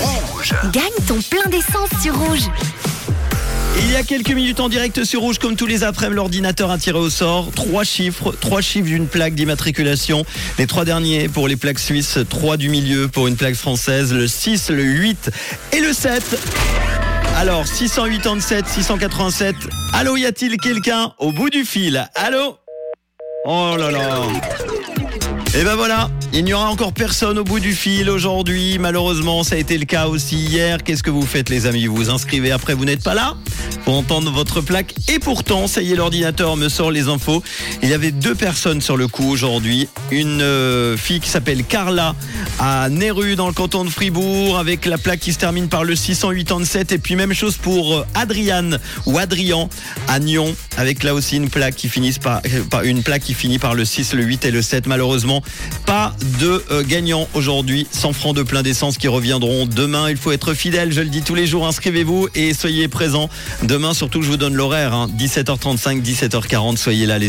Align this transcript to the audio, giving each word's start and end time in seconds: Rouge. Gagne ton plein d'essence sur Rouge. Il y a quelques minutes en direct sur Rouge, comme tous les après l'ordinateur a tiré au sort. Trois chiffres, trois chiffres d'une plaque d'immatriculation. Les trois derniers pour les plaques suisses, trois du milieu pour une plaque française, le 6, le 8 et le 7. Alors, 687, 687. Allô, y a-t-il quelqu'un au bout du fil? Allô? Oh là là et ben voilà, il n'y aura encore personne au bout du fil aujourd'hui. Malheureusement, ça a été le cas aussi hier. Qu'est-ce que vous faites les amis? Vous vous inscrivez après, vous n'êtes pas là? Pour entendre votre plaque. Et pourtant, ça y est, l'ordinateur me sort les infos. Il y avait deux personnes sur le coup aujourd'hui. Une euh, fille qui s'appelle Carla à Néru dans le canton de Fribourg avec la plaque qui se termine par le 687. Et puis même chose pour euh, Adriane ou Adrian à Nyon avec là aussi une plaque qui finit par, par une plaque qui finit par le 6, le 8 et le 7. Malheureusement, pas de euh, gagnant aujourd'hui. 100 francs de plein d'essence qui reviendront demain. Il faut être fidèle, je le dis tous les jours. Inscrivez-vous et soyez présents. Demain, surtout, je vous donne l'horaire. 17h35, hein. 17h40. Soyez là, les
Rouge. 0.00 0.54
Gagne 0.72 1.06
ton 1.06 1.20
plein 1.20 1.50
d'essence 1.50 1.90
sur 2.02 2.16
Rouge. 2.16 2.48
Il 3.78 3.90
y 3.92 3.96
a 3.96 4.02
quelques 4.02 4.30
minutes 4.30 4.60
en 4.60 4.68
direct 4.68 5.04
sur 5.04 5.20
Rouge, 5.20 5.38
comme 5.38 5.56
tous 5.56 5.66
les 5.66 5.84
après 5.84 6.08
l'ordinateur 6.08 6.70
a 6.70 6.78
tiré 6.78 6.98
au 6.98 7.10
sort. 7.10 7.50
Trois 7.54 7.84
chiffres, 7.84 8.34
trois 8.40 8.62
chiffres 8.62 8.86
d'une 8.86 9.06
plaque 9.06 9.34
d'immatriculation. 9.34 10.24
Les 10.58 10.66
trois 10.66 10.84
derniers 10.84 11.28
pour 11.28 11.48
les 11.48 11.56
plaques 11.56 11.78
suisses, 11.78 12.18
trois 12.30 12.56
du 12.56 12.68
milieu 12.68 13.08
pour 13.08 13.26
une 13.26 13.36
plaque 13.36 13.56
française, 13.56 14.14
le 14.14 14.26
6, 14.26 14.70
le 14.70 14.82
8 14.82 15.30
et 15.72 15.80
le 15.80 15.92
7. 15.92 16.22
Alors, 17.36 17.66
687, 17.66 18.66
687. 18.66 19.54
Allô, 19.92 20.16
y 20.16 20.24
a-t-il 20.24 20.56
quelqu'un 20.56 21.12
au 21.18 21.32
bout 21.32 21.50
du 21.50 21.64
fil? 21.64 22.08
Allô? 22.14 22.56
Oh 23.48 23.76
là 23.78 23.92
là 23.92 24.22
et 25.58 25.64
ben 25.64 25.74
voilà, 25.74 26.10
il 26.34 26.44
n'y 26.44 26.52
aura 26.52 26.68
encore 26.68 26.92
personne 26.92 27.38
au 27.38 27.44
bout 27.44 27.60
du 27.60 27.72
fil 27.72 28.10
aujourd'hui. 28.10 28.76
Malheureusement, 28.78 29.42
ça 29.42 29.54
a 29.54 29.58
été 29.58 29.78
le 29.78 29.86
cas 29.86 30.06
aussi 30.06 30.36
hier. 30.36 30.82
Qu'est-ce 30.82 31.02
que 31.02 31.08
vous 31.08 31.24
faites 31.24 31.48
les 31.48 31.64
amis? 31.64 31.86
Vous 31.86 31.96
vous 31.96 32.10
inscrivez 32.10 32.50
après, 32.50 32.74
vous 32.74 32.84
n'êtes 32.84 33.02
pas 33.02 33.14
là? 33.14 33.36
Pour 33.86 33.94
entendre 33.94 34.32
votre 34.32 34.60
plaque. 34.60 34.94
Et 35.08 35.20
pourtant, 35.20 35.68
ça 35.68 35.80
y 35.80 35.92
est, 35.92 35.94
l'ordinateur 35.94 36.56
me 36.56 36.68
sort 36.68 36.90
les 36.90 37.06
infos. 37.06 37.40
Il 37.84 37.88
y 37.88 37.94
avait 37.94 38.10
deux 38.10 38.34
personnes 38.34 38.80
sur 38.80 38.96
le 38.96 39.06
coup 39.06 39.30
aujourd'hui. 39.30 39.88
Une 40.10 40.42
euh, 40.42 40.96
fille 40.96 41.20
qui 41.20 41.30
s'appelle 41.30 41.62
Carla 41.62 42.16
à 42.58 42.88
Néru 42.88 43.36
dans 43.36 43.46
le 43.46 43.52
canton 43.52 43.84
de 43.84 43.90
Fribourg 43.90 44.58
avec 44.58 44.86
la 44.86 44.98
plaque 44.98 45.20
qui 45.20 45.32
se 45.32 45.38
termine 45.38 45.68
par 45.68 45.84
le 45.84 45.94
687. 45.94 46.90
Et 46.90 46.98
puis 46.98 47.14
même 47.14 47.32
chose 47.32 47.58
pour 47.58 47.94
euh, 47.94 48.06
Adriane 48.14 48.80
ou 49.06 49.18
Adrian 49.18 49.70
à 50.08 50.18
Nyon 50.18 50.56
avec 50.76 51.04
là 51.04 51.14
aussi 51.14 51.36
une 51.36 51.48
plaque 51.48 51.76
qui 51.76 51.88
finit 51.88 52.12
par, 52.12 52.42
par 52.70 52.82
une 52.82 53.04
plaque 53.04 53.22
qui 53.22 53.34
finit 53.34 53.60
par 53.60 53.74
le 53.74 53.84
6, 53.84 54.14
le 54.14 54.24
8 54.24 54.46
et 54.46 54.50
le 54.50 54.62
7. 54.62 54.88
Malheureusement, 54.88 55.42
pas 55.86 56.14
de 56.40 56.64
euh, 56.72 56.82
gagnant 56.82 57.28
aujourd'hui. 57.34 57.86
100 57.92 58.12
francs 58.14 58.34
de 58.34 58.42
plein 58.42 58.62
d'essence 58.62 58.98
qui 58.98 59.06
reviendront 59.06 59.66
demain. 59.66 60.10
Il 60.10 60.16
faut 60.16 60.32
être 60.32 60.54
fidèle, 60.54 60.92
je 60.92 61.02
le 61.02 61.08
dis 61.08 61.22
tous 61.22 61.36
les 61.36 61.46
jours. 61.46 61.68
Inscrivez-vous 61.68 62.28
et 62.34 62.52
soyez 62.52 62.88
présents. 62.88 63.30
Demain, 63.76 63.92
surtout, 63.92 64.22
je 64.22 64.30
vous 64.30 64.38
donne 64.38 64.54
l'horaire. 64.54 65.06
17h35, 65.18 65.98
hein. 65.98 66.00
17h40. 66.02 66.78
Soyez 66.78 67.04
là, 67.04 67.18
les 67.18 67.24